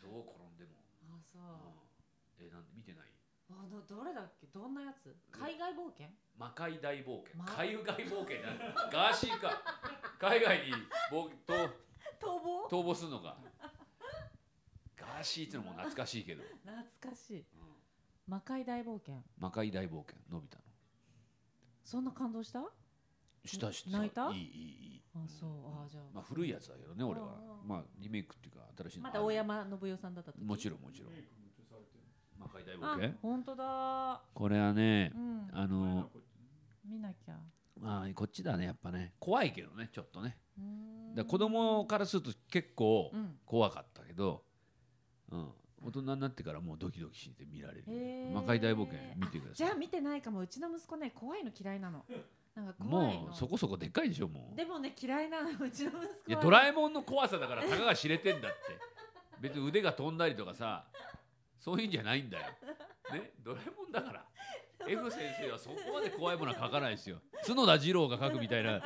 [0.04, 0.82] どう転んでも、
[1.16, 1.42] あそう。
[1.42, 2.48] うん。
[2.48, 3.08] えなんで見てない？
[3.50, 4.48] あのどれだっけ？
[4.48, 5.16] どんなやつ？
[5.32, 6.08] 海外冒険？
[6.38, 8.42] 魔界大冒険、ま海外冒険？
[8.92, 9.62] ガーシーか。
[10.20, 10.74] 海外に
[11.12, 11.54] 冒と
[12.20, 12.68] 逃亡？
[12.70, 13.38] 逃亡するのか。
[14.96, 17.40] ガーシーってのも懐かしいけど、懐かしい。
[17.40, 17.46] うん。
[18.28, 19.24] 魔界大冒険。
[19.38, 20.64] 魔界大冒険のび太の。
[21.84, 22.60] そんな感動した？
[22.60, 22.64] あ
[23.48, 23.98] したした。
[23.98, 24.30] 泣いた？
[24.32, 24.44] いいいいい
[24.98, 25.02] い。
[25.28, 25.50] そう。
[25.84, 26.04] あじゃあ。
[26.14, 27.26] まあ古いやつだけどね俺は。
[27.26, 29.04] うんうんまあリメイクっていうか新しいの。
[29.04, 30.44] また大山信代さんだった時？
[30.44, 31.14] もちろんもちろん。
[32.40, 34.22] 魔界大冒あ険本当だ。
[34.34, 35.50] これはねうん。
[35.52, 36.10] あの
[36.86, 37.36] 見なきゃ。
[37.80, 39.14] まあこっちだねやっぱね。
[39.20, 40.38] 怖いけどねちょっとね。
[41.16, 43.38] だ子供からすると結構うん。
[43.46, 44.44] 怖かったけど、
[45.32, 45.50] うん、
[45.84, 47.84] 大人になってからもうドキドキして見られる
[48.34, 49.56] 魔界大冒険見てください。
[49.56, 50.40] じゃあ見てないかも。
[50.40, 52.06] うちの息子ね怖いの嫌いなの
[52.58, 53.22] なんか怖いの。
[53.22, 54.56] もうそこそこでっかいでしょもう。
[54.58, 58.58] でもね嫌いなのうちの息子はいやドラえもんの怖さだからたかが知れてんだって。
[59.40, 60.86] 別に腕が飛んだりとかさ
[61.60, 62.46] そういうんじゃないんだよ。
[63.14, 63.32] ね？
[63.44, 64.26] ドラえもんだから。
[64.88, 67.20] F 先生はそこまで怖いものは書かないですよ。
[67.46, 68.82] 角田二郎が書くみたいな。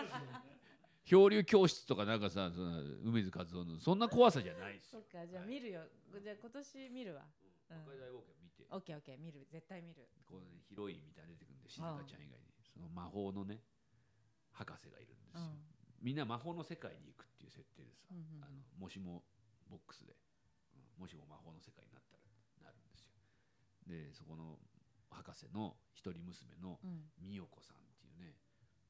[1.06, 5.00] 漂流教室とかなんかさその梅津和夫のそんな怖さじゃないですよ。
[5.00, 5.82] そっかじゃあ見るよ。
[6.22, 7.22] じゃあ今年見るわ。
[7.70, 7.78] うん。
[7.78, 8.68] 魔界大冒険見て。
[8.70, 9.48] オッケーオッケー見る。
[9.50, 10.08] 絶対見る。
[10.28, 13.62] こう、ね、ヒロインみたいなの出てくるんで静香ちゃん以外にその魔法のね
[14.52, 15.60] 博士がいるんですよ、うん。
[16.02, 18.44] みんな魔法の世界に行くっていう設定でさ、うんうんうん。
[18.44, 19.24] あのもしも
[19.70, 20.16] ボックスで、
[20.76, 23.12] うんもしも魔法の世界になったらなるんですよ。
[23.88, 24.60] でそこの
[25.10, 27.10] 博士の一人娘のうん。
[27.18, 28.38] 美代子さんっていうね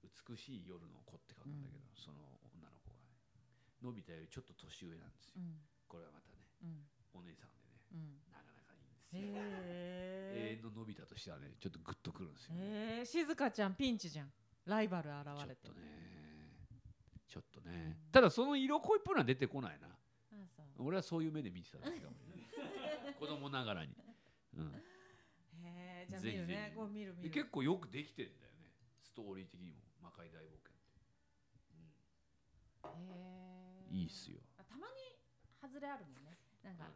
[0.03, 3.15] 美しい夜の子って書くんだけど、その女の子がね
[3.81, 5.61] のび太よりちょっと年上なんですよ、うん。
[5.87, 6.89] これはまたねうん。
[7.13, 7.79] お姉さんでね
[9.11, 14.31] ですよ、永へ遠ののび太としてはねちょっとグッとくるんですよ、えへえ静香ちゃんピンチじゃん。
[14.65, 15.81] ライバル現ちょれってとね。
[17.27, 19.87] ちょっとね、ただその色恋っぽいのは出てこないな。
[20.77, 23.95] 俺はそういう目で見てただけかもしれない子供ながらに、
[24.57, 24.73] うん、
[25.63, 26.73] へえじゃあ見るね。
[26.75, 28.73] こう見る見でる結構よくできてるんだよね。
[29.03, 30.97] ストーリー的にも魔界大冒険って、
[32.87, 34.39] へえうん、いいっすよ。
[34.57, 34.93] あたまに
[35.61, 36.37] 外れあるもんね。
[36.63, 36.95] なんかたま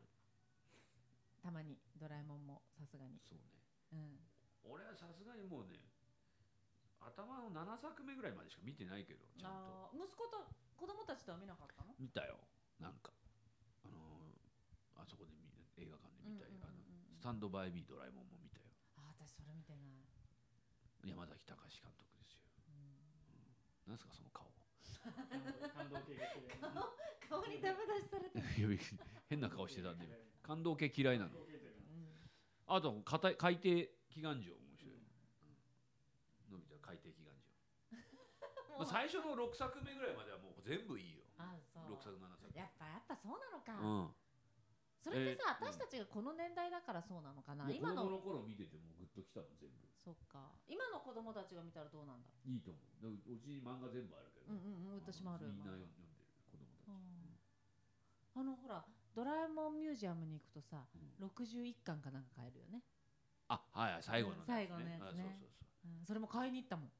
[1.76, 3.20] にドラえもんもさすがに。
[3.22, 3.46] そうね。
[3.94, 4.20] うん。
[4.64, 5.78] 俺はさすがにもうね
[7.00, 9.52] 頭の7作目ぐらいまでしか見てないけどちゃん
[9.92, 9.92] と。
[9.94, 10.42] 息子と
[10.76, 11.94] 子供たちとは見なかったの？
[12.00, 12.40] 見たよ。
[12.80, 13.14] なんか
[13.86, 15.46] あのーあそこで見
[15.78, 16.82] 映画館で見たり、うんうんうんうんあの
[17.14, 18.66] スタンドバイビードラえもんも見たよ。
[18.98, 20.06] あ私それ見てない、
[21.10, 22.42] 山崎隆監督ですよ。
[22.70, 23.92] うん。
[23.92, 24.46] なんすかその顔。
[25.06, 26.70] 感動系が綺麗な
[27.30, 28.42] 顔にダメ出しされて
[29.30, 30.06] 変な顔してたんで
[30.42, 31.32] 感動系嫌いなの
[32.67, 37.54] あと海底海底祈願城面白い、うん、のび太海底祈願城、
[38.78, 41.23] まあ、最初の6作目ぐらいまではもう全部いいよ。
[41.38, 41.93] あそう。
[41.93, 42.51] 6作7作。
[42.58, 44.15] やっぱやっぱそうなのか、うん。
[44.99, 49.86] それってさ、えー私たちがこの年代だからそうなのかな、もう子今の供の頃見ててもグッときたもん全部。
[50.01, 50.51] そっか。
[50.67, 53.13] 今の子供たちが見たらどうなんだいいと思う。
[53.13, 55.47] うちに漫画全部あるけど、うんうんうん私もある。
[55.47, 58.41] みんな読ん読んでる子供たち、うん。
[58.41, 61.25] あのほらドラえもんミュージアムに行くとさうん。
[61.28, 62.82] 61巻かなんか買えるよね、
[63.47, 64.97] あはいはい最後の、うん最後のやつね。
[65.01, 65.88] あそうそうそう。
[65.99, 66.91] うん、それも買いに行ったもん、は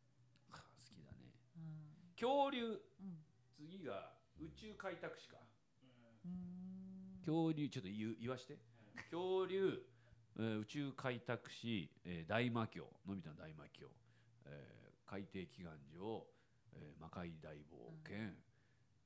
[0.52, 0.64] あ好
[0.96, 1.34] きだね。
[1.58, 2.14] うん。
[2.16, 2.64] 恐竜。
[3.02, 3.26] うん。
[3.56, 5.38] 次が宇宙開拓史か。
[6.24, 7.20] うーん。
[7.20, 8.58] 恐竜ちょっと言う言わして。
[9.12, 9.82] 恐竜、
[10.38, 13.88] えー宇宙開拓史、えー大魔教のび太の大魔教、
[14.46, 16.28] えー海底祈願所、
[16.74, 18.18] えー魔界大冒険、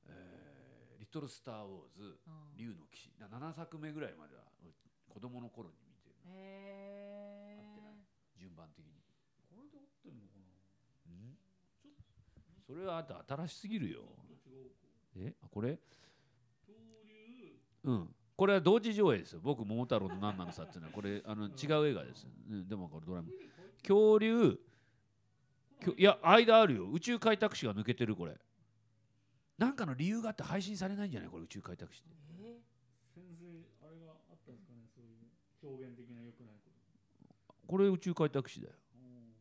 [0.06, 0.59] えーリ
[1.10, 2.56] トルスター・ウォーズうん。
[2.56, 3.12] 竜の騎士。
[3.18, 4.72] だ7作目ぐらいまでは俺
[5.08, 7.94] 子供の頃に見てるへ合ってない。
[8.38, 8.92] 順番的に。
[9.50, 10.46] これで合ってるのかな？
[11.10, 11.36] うん？
[12.66, 14.00] それはあと新しすぎるよ。
[14.00, 14.72] ちょっと違うか。
[15.16, 15.34] え？
[15.42, 15.78] あこれ？
[16.66, 17.58] 恐竜。
[17.84, 18.14] うん。
[18.36, 19.40] これは同時上映ですよ。
[19.42, 20.92] 僕桃太郎の何なのさっていうのは。
[20.94, 23.32] これあの違う映画です、うん、でもこれドラえもん
[23.82, 24.58] 恐竜。
[25.82, 26.88] きょいや間あるよ。
[26.90, 28.36] 宇宙開拓史が抜けてるこれ
[29.60, 31.28] なんかの理由があって配信されないんじゃない？
[31.28, 32.16] これ宇宙開拓史って。
[32.40, 32.64] え？
[33.12, 33.44] 先生
[33.84, 34.88] あれがあったんですかね？
[34.88, 35.28] そういう
[35.68, 36.80] 表現的な良くないこと。
[37.68, 38.80] これ宇宙開拓史だよ。
[38.96, 39.36] うん。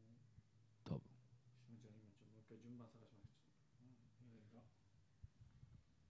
[0.83, 1.07] 多分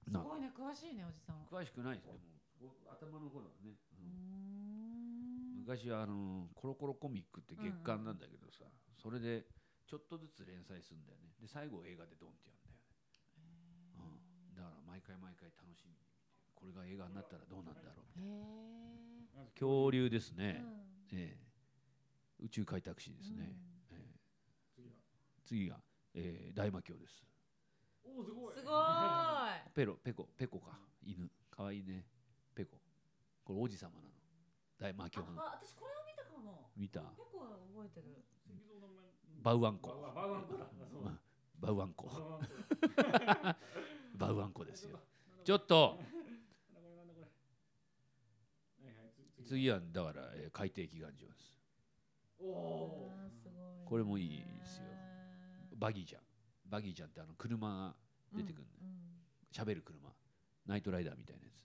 [0.09, 1.45] すごいね詳しいねおじさん。
[1.45, 2.17] 詳しくないですでも
[2.57, 5.69] 僕頭の頃はね、うーん。
[5.69, 8.65] 昔はあのコロコロコミックって月刊なんだけどさ、
[8.97, 9.45] それで
[9.85, 11.29] ちょっとずつ連載するんだよね。
[11.39, 12.81] で最後映画でドンってやるんだよね、
[14.01, 16.11] うん、だから毎回毎回楽しみに見て
[16.55, 18.23] これが映画になったらどうなんだろうへ
[19.47, 20.61] え恐竜ですね、
[21.11, 21.19] うん。
[21.19, 22.43] ええ。
[22.43, 23.55] 宇宙開拓史ですね、
[23.91, 24.19] ええ。
[24.75, 24.91] 次は
[25.45, 25.79] 次が、
[26.15, 27.23] えー大魔教です。
[28.03, 28.53] おおすごい。
[28.53, 29.71] すごーい。
[29.73, 30.77] ペロペコペコか。
[31.01, 31.31] 犬。
[31.49, 32.05] かわいいね。
[32.53, 32.77] ペコ。
[33.45, 34.13] これ王子様なの。
[34.77, 35.41] 大魔教の。
[35.41, 36.71] あ私これを見たかも。
[36.75, 36.99] 見た？
[37.01, 37.39] 結構
[37.73, 38.21] 覚えてる。
[39.41, 40.11] バウアンコ。
[40.13, 40.57] バウアンコ
[41.61, 42.09] バウアンコ
[44.19, 44.99] バウアンコですよ。
[45.45, 45.97] ちょっと。
[49.37, 51.57] 次次はだから、えー海底祈願所です。
[53.85, 54.83] これもいいですよ。
[55.77, 56.21] バギーちゃん。
[56.69, 57.95] バギーちゃんってあの車が
[58.35, 58.83] 出てくるんだよ。
[58.83, 58.99] うん
[59.51, 60.13] 喋、る車。
[60.67, 61.63] ナイトライダーみたいなやつ。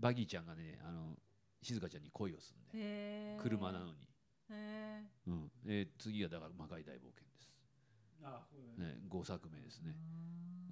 [0.00, 1.16] バギーちゃんがねあの
[1.62, 3.38] 静香ちゃんに恋をするんで。
[3.42, 4.08] 車なのに、
[4.50, 5.50] へうん。
[5.66, 7.49] えー次はだから魔界大冒険です、
[8.20, 8.76] ね。
[8.76, 9.96] ね、5作目ですーね、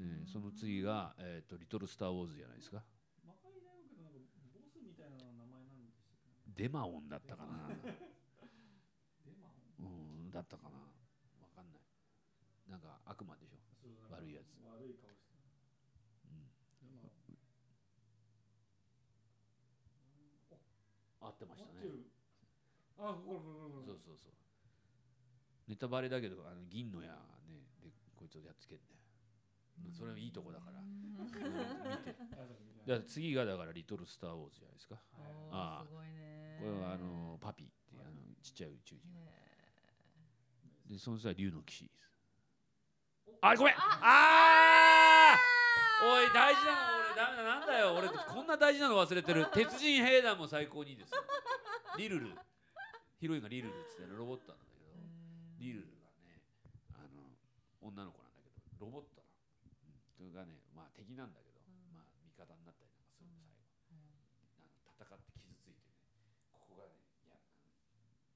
[0.01, 2.83] えーその次が、えーと「リトル・スター・ウォーズ」じゃないですか。
[3.25, 4.19] 魔界大学ってなんか
[4.53, 6.63] ボスみたいな名前なんでしたっけ？
[6.63, 7.69] デマオンだったかな。
[9.25, 10.79] デマうんだったかな。
[10.79, 11.83] わかんない。
[12.69, 13.59] なんか悪魔でしょ、
[14.11, 14.53] 悪いやつ。
[14.65, 15.35] 悪い顔して
[16.25, 16.51] うん、
[21.21, 21.81] 合ってましたね。
[22.99, 23.17] あ
[23.85, 24.33] そうそうそう。
[25.69, 27.17] ネタバレだけどあの銀の矢
[28.29, 29.01] いつをやっつけんだよ
[29.97, 30.81] それはいいとこだから。
[30.81, 31.57] うみたいだな
[31.97, 32.13] か
[32.87, 34.95] ら次がだから「リトル・スター・ウォーズ」じゃないですか。
[34.97, 35.03] はい
[35.51, 35.85] ああ。
[35.87, 36.59] すごいね。
[36.61, 38.11] これはあのパピっていうあの
[38.43, 39.09] ちっちゃい宇宙人。
[39.17, 42.13] へでその際竜の騎士です。
[43.41, 43.75] あごめん。
[43.75, 46.05] ああー。
[46.05, 49.47] おい大事なの俺ダメだなんだよ俺こんな大事なの忘れてる。
[49.55, 51.23] 鉄人兵団も最高にいいですよ。
[51.97, 52.37] リルル。
[53.19, 54.79] ヒロインがリルルっつってねロボットなんだけど。
[55.59, 55.98] ーリルル
[57.89, 59.33] 女の子なんだけどロボットなの、
[59.89, 61.97] うん、それがねまあ敵なんだけど、うん。
[61.97, 63.41] まあ味方になったりなんかするの
[63.89, 64.13] 最後。
[64.53, 65.97] あの戦って傷ついてね
[66.53, 67.41] ここがねや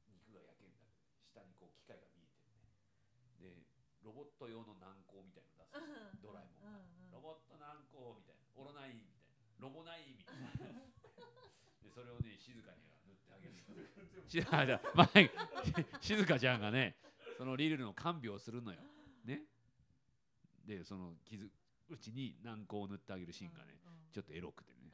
[0.08, 2.64] 肉が焼けんだけど下にこう機械が見えてるね。
[3.36, 3.68] で
[4.00, 7.12] ロボット用の軟膏みたいの出すのドラえもんが。
[7.12, 8.48] ロボット軟膏みたいな。
[8.56, 9.20] オロナインみたい
[9.60, 9.68] な。
[9.68, 10.48] ロボナインみたいな。
[11.84, 13.62] でそれをね静かには塗ってあげる。
[14.28, 15.10] しあじゃあまあ
[16.00, 16.96] 静香ちゃんがね
[17.36, 18.80] そのリルルの看病をするのよ
[19.24, 19.42] ね。
[20.66, 21.50] でその傷
[21.88, 23.74] うちに軟膏を塗ってあげるシーンがね
[24.12, 24.90] ちょっとエロくてね。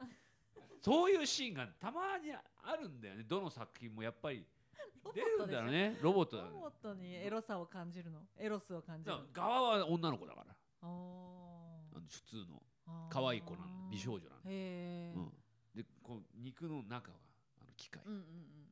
[0.81, 3.23] そういうシーンがたまにあるんだよね。
[3.23, 4.45] どの作品もやっぱり。
[5.13, 5.97] 出るんだろうね。
[6.01, 6.49] ロボットだね。
[6.51, 8.27] ロボットにエロさを感じるの？
[8.37, 10.55] エロスを感じる側は女の子だから。
[10.87, 12.63] おあの普通の。
[12.87, 13.09] ー。
[13.09, 13.89] 可愛い子なんだ。
[13.91, 15.31] 美少女なんだ、へえうん、
[15.75, 17.17] でこう肉の中は
[17.61, 18.27] あの機械、うんうんうんう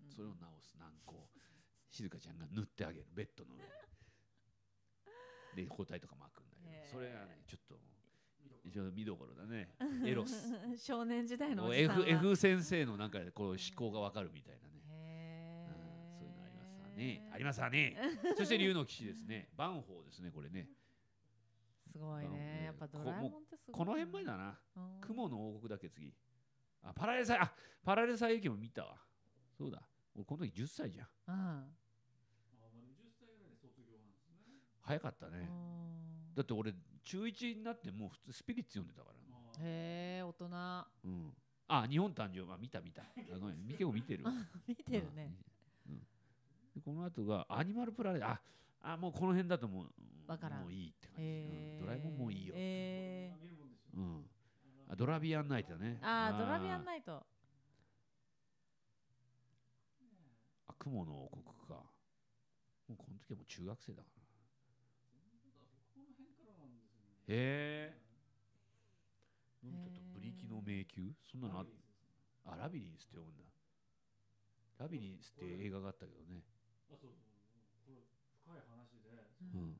[0.10, 0.76] んそれを直す。
[0.80, 1.13] 軟膏
[1.91, 3.06] 静香ちゃんが塗ってあげる。
[3.13, 3.62] ベッドの上
[5.58, 7.76] で包帯とか巻くんだけどそれがねちょっと
[8.72, 9.70] ちょっと見どころだね。
[10.06, 10.54] エロス。
[10.78, 12.06] 少年時代の F, は。
[12.06, 14.84] F 先生のなんかこう思考がわかるみたいなね、
[16.20, 17.30] そういうのありますわね。
[17.32, 17.98] ありますわね。
[18.36, 19.50] そして竜の騎士ですね。
[19.56, 20.70] バンホーですねこれね。
[21.82, 22.30] すごいね。
[22.30, 22.63] ね。
[22.65, 24.60] やっぱドラえもんってすごいこの辺までだな。
[24.76, 25.02] うん。
[25.02, 26.13] 雲の王国だけ次。
[26.82, 29.02] あパラレルサイあパラレルサイ駅も見たわ。
[29.58, 29.88] そうだ。
[30.13, 31.08] 俺この時10歳じゃん。
[31.28, 31.38] うんあ
[32.60, 35.50] まあ20歳ぐらいで卒業なんですね早かったね。
[35.50, 36.36] うん。
[36.36, 36.73] だって俺
[37.04, 39.17] 中1になってもう普通スピリッツ読んでたから。
[39.60, 40.45] へえ大人。
[40.45, 41.34] うん。
[41.67, 43.02] あ日本誕生あ見た見た。
[43.02, 43.06] あ
[43.39, 44.23] ごめん結構見てる。
[44.23, 44.32] わ
[44.65, 45.36] 見てるね。
[45.88, 46.00] うんうん。
[46.73, 48.28] でこの後がアニマルプラネット。
[48.28, 48.41] あ
[48.82, 49.91] あもうこの辺だともう
[50.26, 50.62] わからん。
[50.62, 51.80] もういいって感じ、うん。
[51.82, 54.30] ドラえもんもういいよ、へあ見るもんですようん、
[54.88, 56.00] あドラビアンナイトだね。
[56.02, 57.26] あードラビアンナイト。
[60.78, 61.84] 雲の王国か。
[62.88, 64.21] もうこの時はもう中学生だから
[65.91, 67.16] この辺からなんですよね。
[67.27, 67.99] へえ
[69.59, 71.11] ちょっとブリキの迷宮？
[71.29, 71.67] そんなのあっ
[72.47, 73.43] あラビリンスって読むんだ。
[74.79, 76.39] ラビリンスって映画があったけどね。
[76.87, 77.19] あ、そうそう。
[77.83, 77.99] これ
[78.31, 79.75] 深い話で、うん。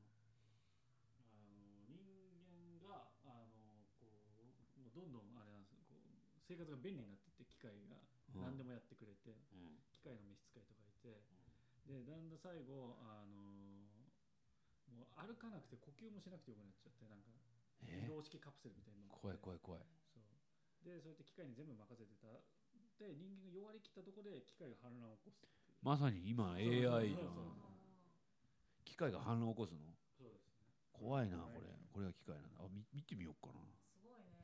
[1.32, 4.28] あの人間があのこ
[4.76, 5.80] うもうどんどんあれなんですよ。
[5.88, 7.96] こう生活が便利になっていって機械が
[8.36, 8.44] うん。
[8.44, 9.80] 何でもやってくれて、うん。
[9.88, 11.24] 機械の召使いとかいて、
[11.88, 13.57] でだんだん最後あの
[15.18, 17.34] 歩かなくて呼吸もしなくてよくなっちゃってなんか
[17.84, 18.06] え？
[18.06, 19.20] 移動式カプセルみたいになって。
[19.20, 19.82] 怖い怖い怖い。
[20.14, 20.24] そう。
[20.86, 22.30] でそうやって機械に全部任せてた。
[23.02, 25.46] で人間が弱りきったところで機械が反乱を起こす
[25.82, 27.54] まさに今 AI の
[28.82, 29.86] 機械が反乱を起こすの？
[30.18, 30.66] そうですね。
[30.94, 31.66] 怖いなこれ。
[31.94, 32.62] これが機械なんだ。
[32.62, 33.58] あ見見てみようかな。
[33.90, 34.38] すごいね。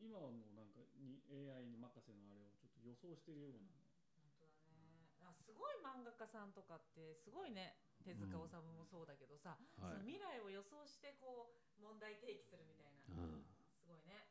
[0.00, 3.72] 今はもうなんかに AI に任せのあれをちょっと予想してるような。
[4.20, 5.08] 本当だね。
[5.24, 9.96] あすごい漫画家さんとかってすごいね手塚治虫もそうだけどさ、はい。
[9.96, 13.48] その未来を予想してこう問題提起するみたいな、うん。
[13.80, 14.28] すごいね。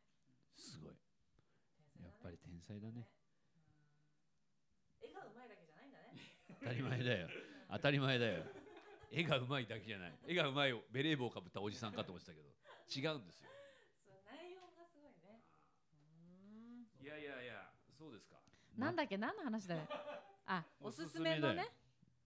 [0.54, 0.94] すごい。
[0.94, 2.06] ね。
[2.06, 3.10] やっぱり天才だね。
[5.02, 5.10] うん。
[5.10, 6.14] 絵がうまいだけじゃないんだね。
[6.62, 7.30] 当たり前だよ。
[7.74, 8.46] 当たり前だよ。
[9.12, 10.14] 絵がうまいだけじゃない。
[10.28, 12.50] 絵がうまいベレー帽をかぶったおじさんかと思ってたけど
[12.94, 13.50] 違うんですよ。
[14.30, 15.42] 内容がすごいね。
[17.02, 18.38] ういやいやいやそうですか。
[18.78, 19.18] んなんだっけ？
[19.18, 19.88] 何の話だよ？
[20.46, 21.70] あおすすめのね。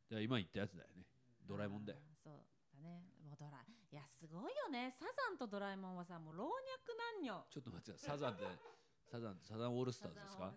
[0.10, 1.03] じゃあ今言ったやつだよね
[1.47, 1.99] ドラえもんだよ。
[1.99, 2.33] あーそう
[2.75, 3.03] だね。
[3.23, 4.91] もうドラいやすごいよね。
[4.91, 6.60] サザンとドラえもんはさもう老若
[6.93, 7.45] 男女。
[7.49, 8.43] ちょっと待ってサザンって
[9.10, 10.53] サザンサザンオールスターズですか？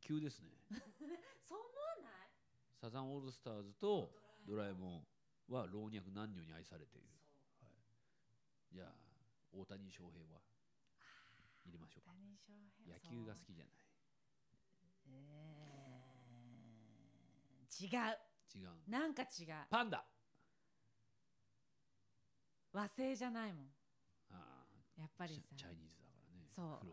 [0.00, 0.50] 急ですね。
[1.42, 2.30] そう思わない？
[2.80, 4.14] サザンオールスターズと
[4.46, 5.06] ドラえもん
[5.48, 7.08] は老若男女に愛されている。
[7.60, 7.70] そう。
[8.72, 8.94] じゃあ
[9.52, 10.40] 大谷翔平は？
[11.64, 12.12] 入れましょうか。
[12.12, 12.94] 大谷翔平。
[12.94, 13.74] 野球が好きじゃない。
[15.06, 18.18] えー違う
[18.54, 19.54] 違うなんか違う。
[19.70, 20.04] パンダ。
[22.72, 23.66] 和製じゃないもん。
[24.30, 24.64] あ
[24.98, 25.42] やっぱりさ。
[25.54, 26.46] ャチャイニーズだからね。
[26.54, 26.86] そう。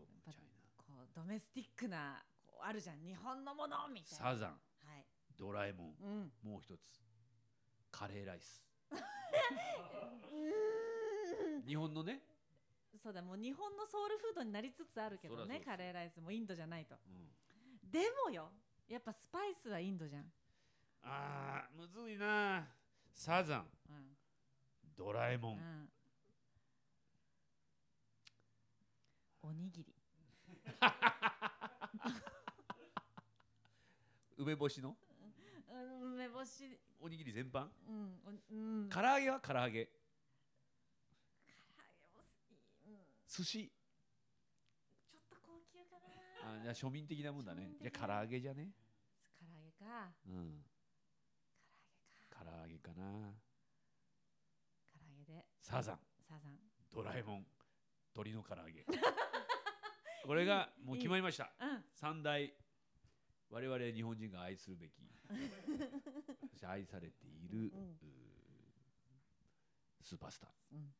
[0.76, 3.02] こうドメスティックなこうあるじゃん。
[3.02, 4.24] 日本のものみたいな。
[4.26, 4.50] ナサザン。
[4.50, 4.56] は
[4.98, 5.06] い。
[5.38, 5.94] ドラえもん。
[6.00, 6.50] うん。
[6.50, 6.80] もう一つ。
[7.90, 8.64] カレーライス。
[11.66, 12.20] 日本のね、
[13.02, 16.20] そうだもう日本のソウルフードになりつつあるけどねカレーライス。
[16.20, 16.96] もインドじゃないと。
[17.06, 17.10] う
[17.86, 18.50] ん、でもよ
[18.88, 20.24] やっぱスパイスはインドじゃん、
[21.02, 22.66] あーむずいな。
[23.12, 23.66] サザン。
[23.90, 24.16] うん。
[24.96, 25.88] ドラえもん、うん、
[29.42, 29.94] おにぎり。
[34.36, 34.94] 梅干しの？
[35.70, 36.12] うん。
[36.14, 36.78] 梅干し。
[37.00, 37.66] おにぎり全般？
[37.88, 38.20] うん。
[38.26, 38.32] おう
[38.84, 38.88] ん。
[38.90, 39.86] 唐揚げは唐揚げ。
[39.86, 39.92] 唐
[41.50, 42.22] 揚げも
[42.86, 42.94] いいうん。
[43.26, 43.72] 寿司。
[45.10, 46.04] ちょっと高級かな。
[46.58, 47.76] あじゃあ庶民的なもんだね。
[47.80, 48.72] じゃあ唐揚げじゃね？
[49.38, 50.12] 唐揚げか。
[50.26, 50.64] うん
[52.40, 53.04] 唐揚げかな。
[54.92, 55.44] 唐揚げで。
[55.60, 55.98] サザン。
[56.26, 56.58] サザン。
[56.90, 57.46] ドラえもん。
[58.14, 58.84] 鶏の唐揚げ。
[60.24, 61.52] これがもう決まりました。
[61.60, 61.84] うん。
[61.92, 62.52] 三大。
[63.50, 64.92] 我々日本人が愛するべき。
[66.50, 67.98] そして愛されている、うん。
[70.00, 70.50] スーパースター。
[70.72, 70.94] うん。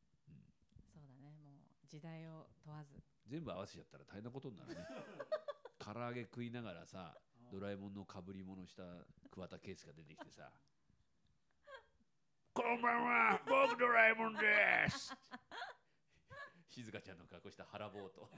[0.93, 1.31] そうだね。
[1.31, 3.01] もう時代を問わず。
[3.25, 4.85] 全部合わせちゃったら大変なことになるね。
[5.79, 7.17] 唐揚げ食いながらさ
[7.51, 8.83] ドラえもんのかぶり物した
[9.31, 10.51] 桑田佳祐が出てきてさ
[12.53, 15.15] 「こんばんは僕ドラえもんです」
[16.67, 18.29] 静香ちゃんの格好した腹ぼうと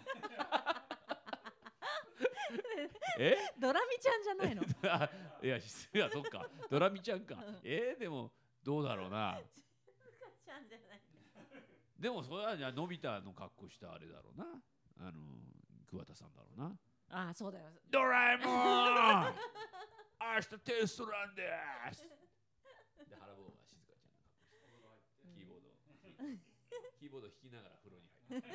[3.19, 3.37] え？
[3.59, 4.63] ドラミちゃんじゃないの？
[4.91, 5.09] あ
[5.41, 5.61] いや、い
[5.97, 7.35] や、そっか、ドラミちゃんか。
[7.63, 8.31] えー、でも、
[8.63, 9.39] どうだろうな。
[10.43, 11.01] ちゃんじゃない
[11.99, 14.45] でも、それはじゃあ、のび太の格好したあれだろうな。
[14.99, 15.21] あの、
[15.87, 16.77] 桑田さんだろうな。
[17.09, 17.69] ああそうだよ。
[17.89, 19.35] ドラえもん。
[20.35, 21.43] 明日テストなんで
[21.91, 22.07] す。
[23.09, 25.73] で、腹棒が静香ちゃんの格好して、キーボードを、
[26.99, 28.47] キーボード弾きながら風呂に入って。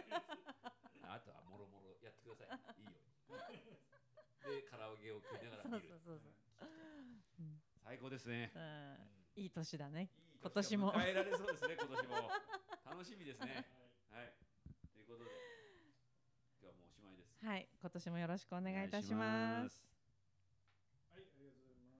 [1.02, 2.80] あとはもろもろやってください。
[2.80, 4.62] いいように。
[4.62, 5.88] で、唐揚げを食いながら見る。
[5.88, 6.32] そうそうそう
[7.84, 8.52] 最高ですね。
[8.54, 10.10] うんいい年だね
[10.42, 12.30] 今年も迎えられそうですね、今年も。
[12.84, 13.64] 楽しみですね。
[14.10, 14.34] はい。
[14.92, 15.30] ということで、
[16.60, 17.44] 今日はもうおしまいです。
[17.44, 19.97] はい今年もよろしくお願いいたしますす。